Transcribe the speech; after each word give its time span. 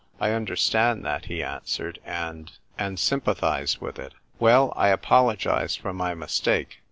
"I 0.19 0.31
understand 0.31 1.05
that," 1.05 1.25
he 1.25 1.43
answered; 1.43 1.99
"and— 2.03 2.51
and 2.79 2.97
sympathise 2.99 3.79
with 3.79 3.99
it. 3.99 4.15
Well, 4.39 4.73
I 4.75 4.87
apologise 4.87 5.75
for 5.75 5.93
my 5.93 6.15
mistake. 6.15 6.79